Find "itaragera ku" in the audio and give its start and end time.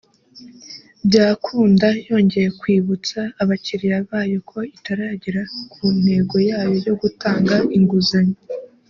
4.77-5.83